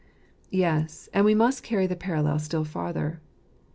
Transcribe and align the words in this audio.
Yes, 0.49 1.09
and 1.13 1.25
we 1.25 1.35
must 1.35 1.61
carry 1.61 1.85
the 1.85 1.95
parallel 1.95 2.39
still 2.39 2.63
farther. 2.65 3.21